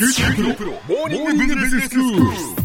[0.00, 2.59] 九州大学モーニングビジネススクール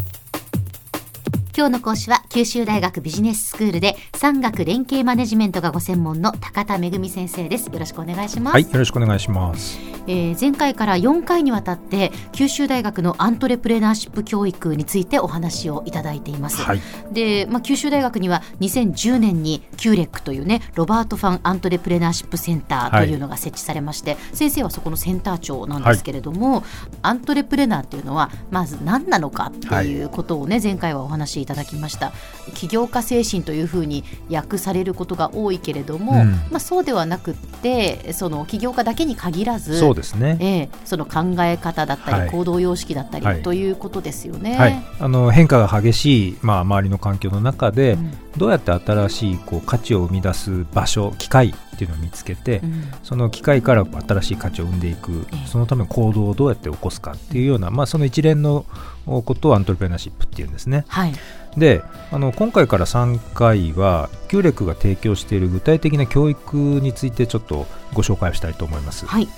[1.56, 7.70] 今日の講師は九州大学ビジネススクールで産学連携マネジメントがご専門の高田仁先生です。
[7.70, 8.52] よろしくお願いします。
[8.52, 9.96] はいよろしくお願いします。
[10.06, 16.80] えー、前回から4回にわたって九州大学のアントレプレナーシップ教育についてお話をいただいています、はい、
[17.10, 26.62] で、まあ、九州大学には2010年に QREC というねロバート・ファン・アントレプレナーシップセンターというのが設置されまして、はい、先生はそこのセンター長なんですけれども、はい、
[27.02, 32.12] アントレプレナーっていうのはまず何なのかっていうことをね、前回はお話しいただきました。
[32.54, 58.64] 起業家精神というふうに訳されることが多いけれども、うん、まあ、そうではなくてその起業家だけに限らずそうですね、えー、その考え方だったり、行動様式だったり、はい、ということですよね、はい、あの変化が激しい、まあ、周りの環境の中で、うん、どうやって新しいこう価値を生み出す場所機会っていうのを見つけて、うん、その機会から新しい価値を生んでいく、そのための行動をどうやって起こすかっていうような、まあ、その一連の
[59.04, 60.84] ことをアントレプレナーシップっていうんですね。
[60.88, 61.12] はい。
[61.56, 69.06] であの今回から3回は QREC が提供している具体的な教育についてちょっとご紹介をしたいと思います。
[69.06, 69.28] はい、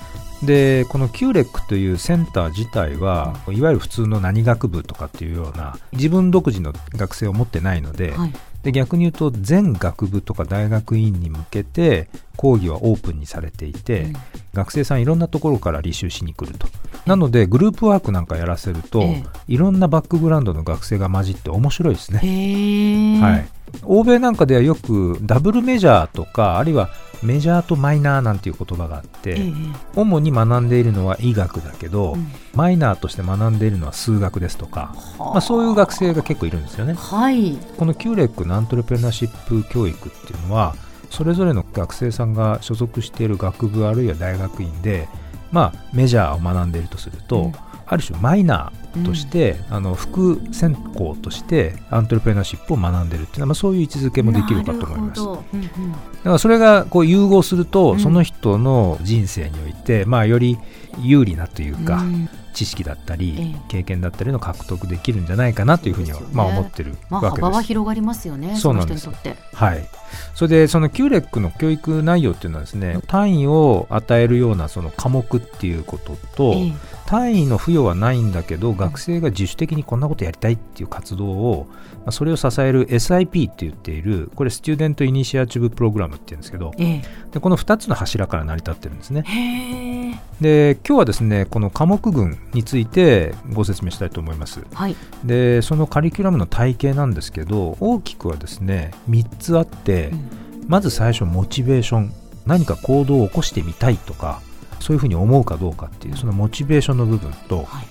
[0.42, 8.32] でこの QREC というセンター自体はいわゆる普通の何学部とかっていうような自分独自の学生を持ってないのではい、
[8.68, 14.12] で逆に言うと全学部とか大学院に向けて講義はオープンにされていて、うん、
[14.52, 16.68] 学生さんいろんなところから履修しに来ると。
[17.06, 23.20] なのでグループワークなんかやらせると、ええ、いろんなバックグラウンドの学生が混じって面白いですね。
[23.22, 23.48] はい、
[23.84, 26.90] 欧米なんかではよくダブルメジャーとかあるいは
[27.22, 29.52] メジャーとマイナーなんていう言葉があって、え
[29.96, 36.94] 主に学んでいるのは医学だけど、うん、マイナーとして学んでいるのは数学ですとか、まあ、そういう学生が結構いるんですよね。
[36.94, 40.76] はい、このキューレックのアントレプレナーシップ教育っていうのは
[41.10, 45.08] それぞれの学生さんが所属している学部あるいは大学院で、
[45.50, 47.52] まあ、メジャーを学んでいるとすると、うん
[47.88, 55.20] ある種マイナーとして、うん、あの副専攻としてアントレプレナーシップを学んでるっていうのは、まあ、そういう位置づけもできるかと思います。
[55.22, 60.58] うんうん、だからそれがこう融合すると、その人の人生において、まあ、より
[61.02, 62.02] 有利なというか、
[62.52, 67.40] 知識だったり、経験だったりの獲得できるんじゃないかなというふうには、まあ、思ってるわけです。
[67.40, 69.08] 幅は広がりますよね、そうなんです。
[69.54, 69.88] はい、
[70.34, 76.54] それでそのキューレックの教育内容っていうのはですね単位を与えるようなその科目っていうことと、
[77.08, 87.00] 単位の付与はないんだけど学生が自主的にこんなことやりたいっていう活動を、まあ、それを支える SIP って言っているこれスチューデントイニシアチブプログラムっていうんですけど、え
[87.32, 90.22] でこの2つの柱から成り立ってるんですね。
[90.42, 100.28] で今日はですねこの科目群についてご説明したいと思います、はい、でそのカリキュラムの体系なんですけど大きくはですね3つあって、うん、
[100.68, 102.12] まず最初モチベーション
[102.46, 104.40] 何か行動を起こしてみたいとか
[104.80, 107.86] そういうふうに思うかどうかっていうそのモチベーションの部分と、はい、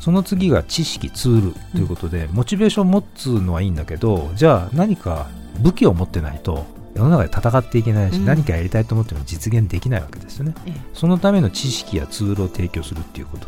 [0.00, 5.28] その次が知識ツールということで、うん、モチベーションを持つのはいいんだけどじゃあ何か
[5.60, 6.64] 武器を持ってないと
[6.94, 13.46] 世の中で戦っていけないし、うん、何かやりたいと思っても実現できないわけですよね、うん、そのための知識やツールを提供するっていうこと。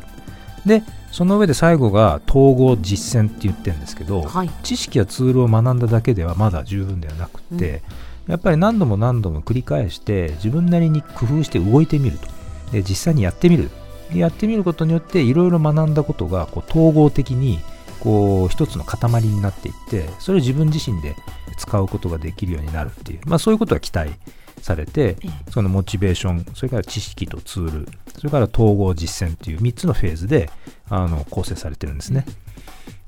[0.66, 0.82] で
[1.12, 7.82] その上で最後が統合実践って言ってるんですけど、はい、知識やツールを学んだだけではまだ十分ではなくて、
[8.26, 12.28] やっぱり何度も何度も繰り返して自分なりに工夫して動いてみると
[12.72, 13.70] で実際にやってみる。
[14.12, 17.58] やってみることによっていろいろ学んだことがこう統合的に
[18.00, 21.16] こう一つの塊になっていってそれを自分自身で
[21.56, 24.12] 使うことができるようになるっていう、まあ、そういうことが期待
[24.60, 25.16] されて
[25.50, 30.50] そのモチベーションそれから知識とツールそれから統合実践っていう3つのフェーズで
[30.88, 32.24] あの構成されてるんですね。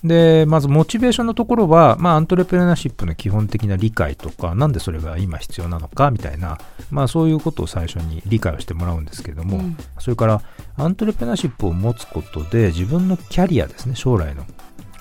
[0.05, 6.59] で、まずモチベーションのところは、まあ、アントレプレナーシップの基本的な理解とか、なんでそれが今必要なのかみたいな、
[6.91, 10.43] まあ、そういうことを最初に理解をしてもらうんですけれども、うん、それから、
[10.77, 14.45] アントレプレナーシップを持つことで、自分のキャリアですね、将来の。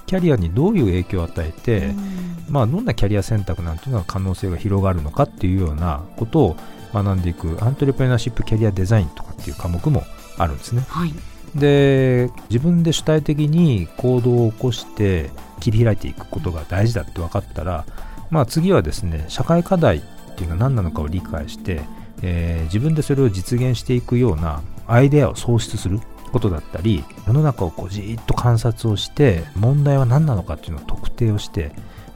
[0.07, 6.57] キャリアにどういう影響を与えて、うん、まあ、どんなキャリア選択なんていうのは可能性が広がるのかっていうようなことを
[6.93, 10.03] 学んでいく、アントレプレナーシップキャリアデザインとかっていう科目も
[10.37, 10.83] あるんですね。
[10.87, 11.13] はい
[11.55, 15.29] で自分で主体的に行動を起こして
[15.59, 17.85] 切り開いていくことが大事だって分かったら、
[18.29, 20.01] まあ、次はですね社会課題っ
[20.35, 21.81] ていうのは何なのかを理解して、
[22.21, 25.99] えー、自分でそれを実現していくようなアイデアを創出する
[26.31, 31.71] ことだったり世の中をこうじーっと観察をして問題は何なのかっていうのを特定をして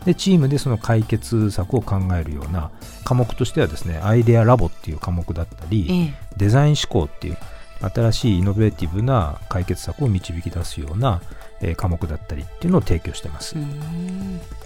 [0.05, 2.71] でチームでその解決策を考えるような
[3.05, 7.37] 科目としてはですねアイデアラボっていう科目だったり、デザイン思考っていう
[7.81, 11.21] 新しいイノベーティブな解決策を導き出すような、
[11.61, 13.55] えー、科目だったりっていうのを提供してます。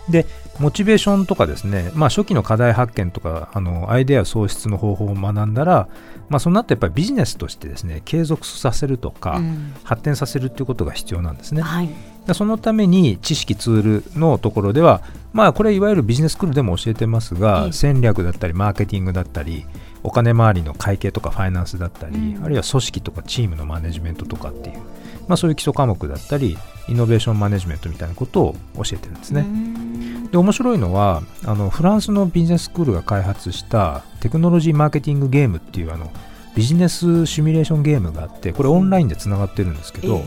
[0.09, 0.25] で
[0.59, 5.87] モチベーションとかですね、まあ、初期の課題発見とかあのアイデア創出の方法を学んだら、
[6.29, 11.61] まあ、その後やっぱりビジネスとしてですね継続させるとか、うん、発展させるっていうことが必要なんですね。
[11.61, 11.89] はい
[12.31, 15.01] そのために知識ツールのところでは、
[15.33, 19.65] まあ、これいわゆるビジネススクールでも教えてますが、戦略だったりマーケティングだったり
[20.03, 24.77] お金回りの会計とかファイナンスだったり、うん、あるいは組織とかチームのマネジメントとかっていう、
[25.27, 26.57] まあ、そういう基礎科目だったり
[26.89, 29.45] イノベーションマネジメントみたいなことを教えてるんですね。
[30.31, 36.11] で面白いのはあのフランスのビジネススクールが開発したテクノロジーマーケティングゲームっていうあの
[36.55, 40.23] ビジネスシミュレーションゲームがあってこれオンラインでつながってるんですけど、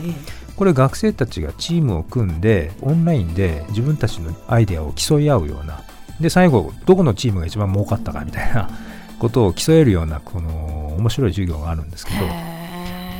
[0.55, 5.81] これ学生たちがチームを組んでオンラインで自分たちのアイデアを競い合うような
[6.19, 8.69] で最後どこのチームが一番儲かったかみたいな
[9.19, 12.19] ことを競えるようなこの面白い授業があるんですけど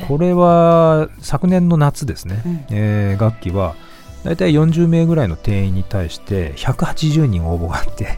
[0.08, 3.76] これは昨年の夏ですね、うん、えー、学期は
[4.24, 8.18] 大体40名ぐらいの定員に対して180人応募があって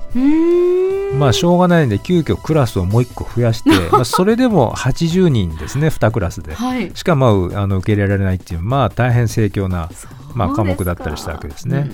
[1.14, 9.90] まあしょうがないんで急遽クラスをもう1個増やして まあそれでも80人ですね2クラスで、はい、しかもあの受け入れられないっていうまあ大変盛況な、
[10.34, 11.90] まあ、科目だったりしたわけですね。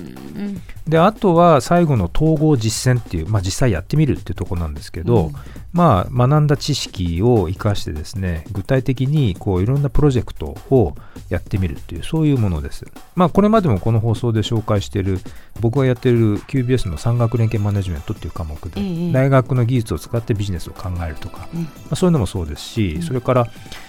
[0.88, 5.34] であとは最後の統合実践っていう、まあ、実際やってみるっていうところなんですけど、うん、
[5.74, 10.96] まあ、学んだ知識を生かしてですね具体的にこういろんなプロジェクトを
[11.30, 12.86] やってみるっていうそういうものです、
[13.16, 15.20] まあ、これまでもこの放送で紹介している
[15.60, 23.48] 僕がやっている QBS の産学連携マネジメントっていう科目で、ええ、大学の技術を使ってビジネスを考えるとか、うん、まあ、そういうのもそうですし、うん、それから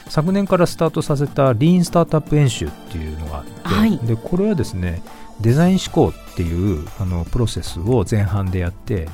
[0.08, 5.02] 昨年からスタートさせたリーンスタートアップ演習っていうのがあって、はい、でこれはですね
[5.40, 9.08] デザイン思考っていうあのプロセスを前半でやって、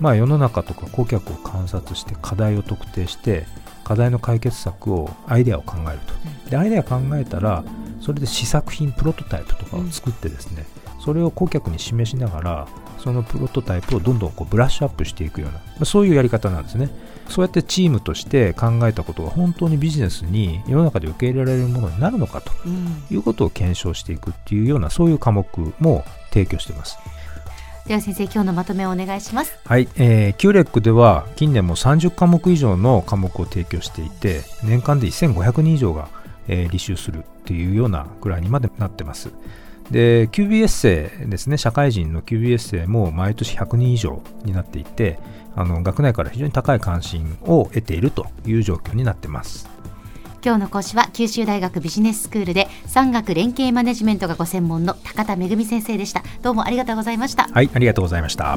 [0.00, 3.46] まあ、世の中とか顧客を観察して課題を特定して
[3.84, 5.98] 課題の解決策をアイデアを考える
[6.44, 6.50] と。
[6.50, 7.64] でアイデア考えたら
[8.00, 10.66] それで試作品プロトタイプとかを作ってですね、
[11.04, 16.90] それを顧客に示しながらそのプロトタイプをどんどんこうブラッシュアップしていくような、まあ、そういうやり方なんですね。
[17.28, 22.52] そうやってチームとして考えたことが本当にビジネスに世の中で受け入れられるものになるのかと
[23.10, 25.46] いうことを検証していくっていうようなそういう科目
[25.80, 26.98] も提供しています。
[27.86, 29.56] では先生今日のまとめをお願いします。
[29.64, 36.08] はい、えー、キューレックでは近年も30科目以上の科目を提供していて年間で1500人以上が、
[36.48, 39.30] えー、履修するっていうようなぐらいにまでなってます
[39.90, 45.18] で QBS 生ですね社会人の QBS 生も毎年100人以上になっていて
[45.54, 49.68] あの学内から非常に高い関心を得ているという状況になっています。
[50.44, 56.22] 今日の講師は九州大学ビジネススクールで産学連携マネジメントがご専門の高田恵先生でした。
[56.42, 57.48] どうもありがとうございました。
[57.48, 58.56] はいありがとうございました